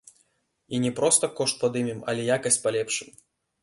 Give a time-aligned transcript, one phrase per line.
[0.77, 3.09] І не проста кошт падымем, але якасць палепшым.